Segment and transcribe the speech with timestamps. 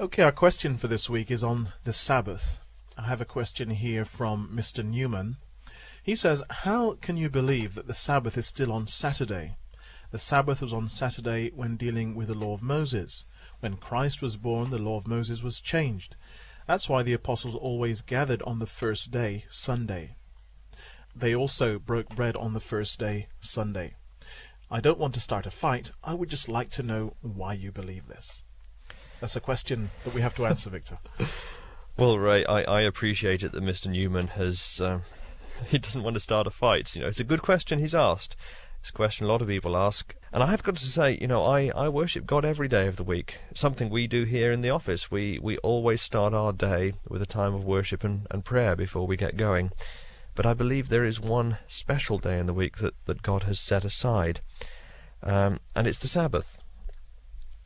[0.00, 2.58] Okay, our question for this week is on the Sabbath.
[2.96, 4.82] I have a question here from Mr.
[4.82, 5.36] Newman.
[6.02, 9.56] He says, How can you believe that the Sabbath is still on Saturday?
[10.10, 13.26] The Sabbath was on Saturday when dealing with the law of Moses.
[13.58, 16.16] When Christ was born, the law of Moses was changed.
[16.66, 20.16] That's why the apostles always gathered on the first day, Sunday.
[21.14, 23.96] They also broke bread on the first day, Sunday.
[24.70, 25.92] I don't want to start a fight.
[26.02, 28.44] I would just like to know why you believe this.
[29.20, 30.98] That's a question that we have to answer, Victor.
[31.96, 33.90] Well, Ray, I, I appreciate it that Mr.
[33.90, 34.80] Newman has.
[34.80, 35.02] Um,
[35.68, 36.96] he doesn't want to start a fight.
[36.96, 38.36] You know, it's a good question he's asked.
[38.80, 40.14] It's a question a lot of people ask.
[40.32, 43.04] And I've got to say, you know, I, I worship God every day of the
[43.04, 43.36] week.
[43.50, 45.10] It's something we do here in the office.
[45.10, 49.06] We, we always start our day with a time of worship and, and prayer before
[49.06, 49.70] we get going.
[50.34, 53.60] But I believe there is one special day in the week that, that God has
[53.60, 54.40] set aside.
[55.22, 56.59] Um, and it's the Sabbath.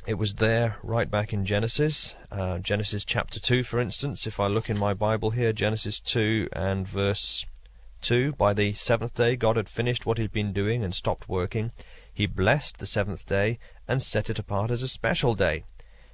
[0.07, 4.27] It was there right back in Genesis, uh, Genesis chapter 2, for instance.
[4.27, 7.47] If I look in my Bible here, Genesis 2 and verse
[8.03, 11.27] 2 By the seventh day God had finished what he had been doing and stopped
[11.27, 11.73] working.
[12.13, 15.65] He blessed the seventh day and set it apart as a special day,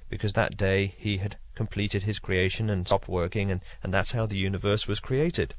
[0.07, 4.25] because that day he had completed his creation and stopped working, and, and that's how
[4.25, 5.53] the universe was created.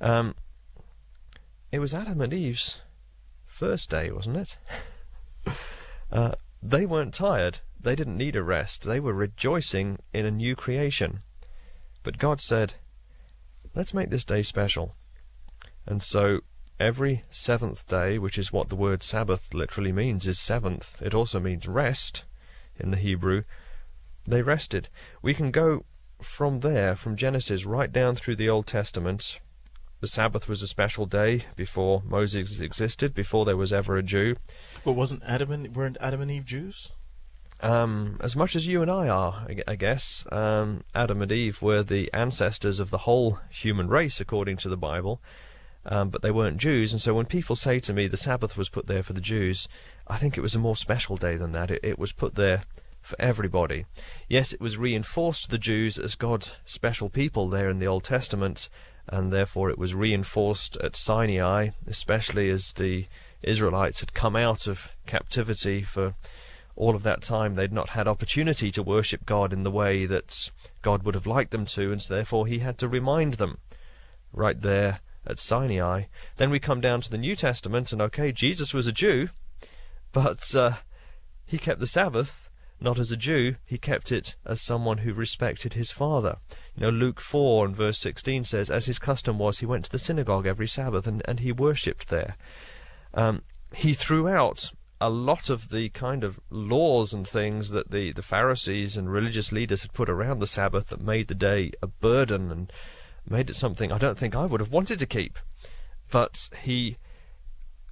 [0.00, 0.36] Um,
[1.72, 2.82] it was Adam and Eve's
[3.44, 4.56] first day, wasn't it?
[6.12, 7.58] uh, they weren't tired.
[7.78, 8.84] They didn't need a rest.
[8.84, 11.18] They were rejoicing in a new creation.
[12.02, 12.74] But God said,
[13.74, 14.94] Let's make this day special.
[15.86, 16.40] And so
[16.80, 21.02] every seventh day, which is what the word Sabbath literally means, is seventh.
[21.02, 22.24] It also means rest
[22.78, 23.42] in the Hebrew.
[24.26, 24.88] They rested.
[25.20, 25.84] We can go
[26.22, 29.38] from there, from Genesis, right down through the Old Testament.
[30.00, 34.36] The Sabbath was a special day before Moses existed, before there was ever a Jew.
[34.84, 36.92] But wasn't Adam and weren't Adam and Eve Jews?
[37.60, 40.26] Um, as much as you and I are, I guess.
[40.30, 44.76] Um, Adam and Eve were the ancestors of the whole human race, according to the
[44.76, 45.20] Bible
[45.86, 46.92] um, but they weren't Jews.
[46.92, 49.68] And so when people say to me the Sabbath was put there for the Jews,
[50.06, 51.70] I think it was a more special day than that.
[51.70, 52.62] It, it was put there
[53.00, 53.84] for everybody.
[54.28, 58.04] Yes, it was reinforced to the Jews as God's special people there in the Old
[58.04, 58.68] Testament,
[59.08, 63.06] and therefore it was reinforced at Sinai, especially as the
[63.42, 66.14] Israelites had come out of captivity for
[66.76, 67.54] all of that time.
[67.54, 70.50] They'd not had opportunity to worship God in the way that
[70.82, 73.58] God would have liked them to, and so therefore He had to remind them
[74.32, 76.04] right there at Sinai.
[76.36, 79.28] Then we come down to the New Testament, and okay, Jesus was a Jew,
[80.12, 80.72] but uh,
[81.46, 82.44] he kept the Sabbath
[82.80, 86.36] not as a Jew, he kept it as someone who respected his father.
[86.76, 89.90] You know, Luke 4 and verse 16 says, As his custom was, he went to
[89.90, 92.36] the synagogue every Sabbath and, and he worshipped there.
[93.12, 93.42] Um,
[93.74, 98.22] he threw out a lot of the kind of laws and things that the, the
[98.22, 102.50] Pharisees and religious leaders had put around the Sabbath that made the day a burden
[102.50, 102.72] and
[103.28, 105.38] made it something I don't think I would have wanted to keep.
[106.10, 106.96] But he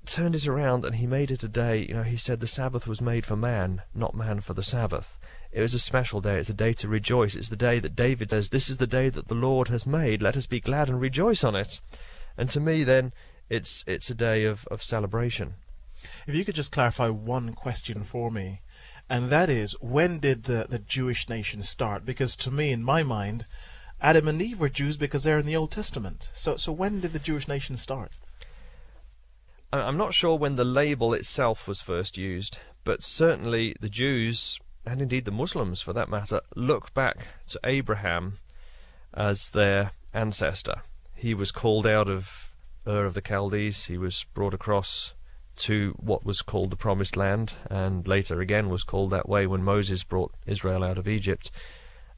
[0.06, 1.86] turned it around and he made it a day.
[1.86, 5.16] You know, he said the Sabbath was made for man, not man for the Sabbath.
[5.52, 6.38] It was a special day.
[6.38, 7.34] It's a day to rejoice.
[7.34, 10.22] It's the day that David says, This is the day that the Lord has made.
[10.22, 11.80] Let us be glad and rejoice on it.
[12.38, 13.12] And to me, then,
[13.50, 15.54] it's, it's a day of, of celebration.
[16.26, 18.62] If you could just clarify one question for me,
[19.10, 22.06] and that is, when did the, the Jewish nation start?
[22.06, 23.44] Because to me, in my mind,
[24.00, 26.30] Adam and Eve were Jews because they're in the Old Testament.
[26.32, 28.12] So, so when did the Jewish nation start?
[29.72, 35.00] I'm not sure when the label itself was first used, but certainly the Jews, and
[35.00, 38.38] indeed the Muslims for that matter, look back to Abraham
[39.14, 40.82] as their ancestor.
[41.14, 42.54] He was called out of
[42.86, 45.14] Ur of the Chaldees, he was brought across
[45.54, 49.62] to what was called the Promised Land, and later again was called that way when
[49.62, 51.50] Moses brought Israel out of Egypt.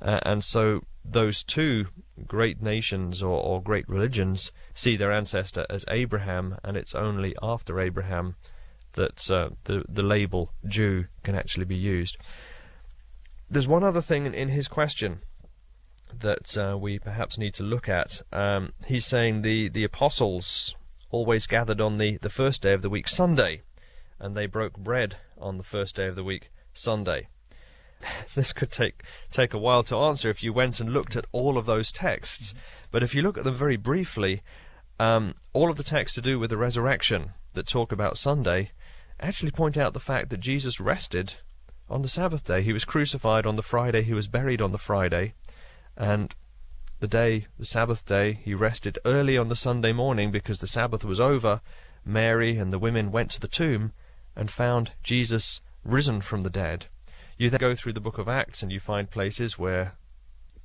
[0.01, 1.87] Uh, and so those two
[2.27, 7.81] great nations or, or great religions see their ancestor as Abraham, and it's only after
[7.81, 8.37] Abraham
[8.93, 12.17] that uh, the the label Jew can actually be used.
[13.51, 15.21] There's one other thing in, his question
[16.13, 18.23] that uh, we perhaps need to look at.
[18.33, 20.75] Um, he's saying the, the apostles
[21.11, 23.61] always gathered on the, the first day of the week, Sunday,
[24.19, 27.29] and they broke bread on the first day of the week, Sunday.
[28.35, 31.57] this could take take a while to answer if you went and looked at all
[31.59, 32.55] of those texts.
[32.91, 34.43] But if you look at them very briefly,
[34.99, 38.73] um, all of the texts to do with the resurrection that talk about Sunday
[39.21, 41.35] actually point out the fact that Jesus rested
[41.95, 42.61] on the Sabbath day.
[42.61, 44.03] He was crucified on the Friday.
[44.03, 45.33] He was buried on the Friday,
[45.97, 46.35] and
[46.99, 51.05] the day, the Sabbath day, he rested early on the Sunday morning because the Sabbath
[51.05, 51.61] was over.
[52.05, 53.93] Mary and the women went to the tomb
[54.35, 56.87] and found Jesus risen from the dead.
[57.39, 59.93] You then go through the book of Acts and you find places where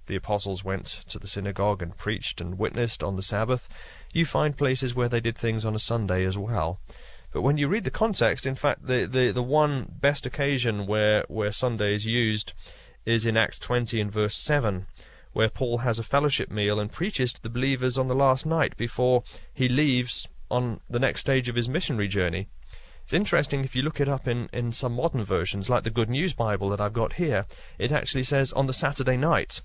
[0.08, 3.70] the apostles went to the synagogue and preached and witnessed on the Sabbath.
[4.14, 6.80] You find places where they did things on a Sunday as well.
[7.32, 11.26] But when you read the context, in fact, the, the, the one best occasion where,
[11.28, 12.54] where Sunday is used
[13.06, 14.88] is in Acts 20 and verse 7,
[15.34, 18.76] where Paul has a fellowship meal and preaches to the believers on the last night
[18.78, 19.24] before
[19.54, 22.48] he leaves on the next stage of his missionary journey.
[23.04, 26.10] It's interesting if you look it up in, in some modern versions, like the Good
[26.10, 27.46] News Bible that I've got here,
[27.78, 29.62] it actually says on the Saturday night.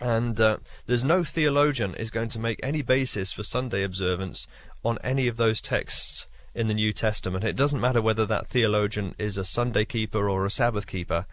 [0.00, 4.46] And uh, there's no theologian is going to make any basis for Sunday observance
[4.84, 6.26] on any of those texts
[6.58, 7.44] in the New Testament.
[7.44, 11.24] It doesn't matter whether that theologian is a Sunday keeper or a Sabbath keeper.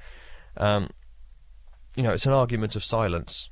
[0.56, 0.88] Um,
[1.95, 3.50] you know, it's an argument of silence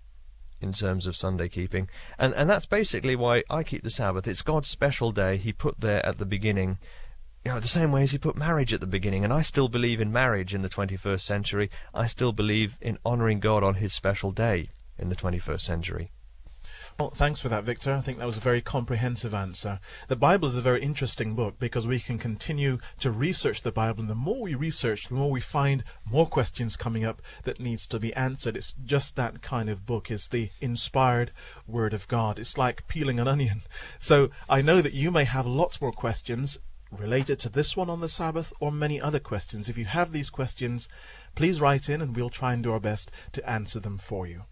[0.62, 1.90] in terms of Sunday keeping.
[2.20, 4.28] And, and that's basically why I keep the Sabbath.
[4.28, 6.78] It's God's special day He put there at the beginning.
[7.44, 9.24] You know, the same way as He put marriage at the beginning.
[9.24, 11.72] And I still believe in marriage in the 21st century.
[11.92, 14.70] I still believe in honouring God on His special day
[15.00, 16.10] in the 21st century.
[17.00, 17.92] Well, thanks for that, Victor.
[17.92, 19.80] I think that was a very comprehensive answer.
[20.10, 24.02] The Bible is a very interesting book because we can continue to research the Bible,
[24.02, 27.88] and the more we research, the more we find more questions coming up that needs
[27.88, 28.56] to be answered.
[28.56, 30.12] It's just that kind of book.
[30.12, 31.32] It's the inspired
[31.66, 32.38] Word of God.
[32.38, 33.62] It's like peeling an onion.
[34.00, 36.60] So I know that you may have lots more questions
[36.92, 39.70] related to this one on the Sabbath or many other questions.
[39.70, 40.90] If you have these questions,
[41.36, 44.44] please write in and we'll try and do our best to answer them for you.